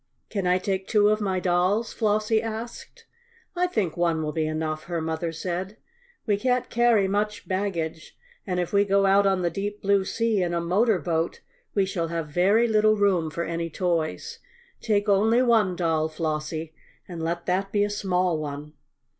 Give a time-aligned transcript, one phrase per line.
[0.31, 3.05] "Can I take two of my dolls?" Flossie asked.
[3.55, 5.77] "I think one will be enough," her mother said.
[6.25, 8.17] "We can't carry much baggage,
[8.47, 11.41] and if we go out on the deep blue sea in a motor boat
[11.75, 14.39] we shall have very little room for any toys.
[14.81, 16.73] Take only one doll, Flossie,
[17.07, 18.73] and let that be a small one."